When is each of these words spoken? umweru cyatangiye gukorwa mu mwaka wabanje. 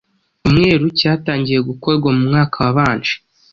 umweru 0.47 0.85
cyatangiye 0.99 1.59
gukorwa 1.69 2.09
mu 2.15 2.21
mwaka 2.29 2.55
wabanje. 2.65 3.13